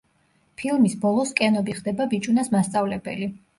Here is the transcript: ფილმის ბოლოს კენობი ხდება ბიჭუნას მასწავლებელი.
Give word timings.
ფილმის 0.61 0.95
ბოლოს 1.03 1.35
კენობი 1.41 1.77
ხდება 1.83 2.09
ბიჭუნას 2.17 2.53
მასწავლებელი. 2.59 3.33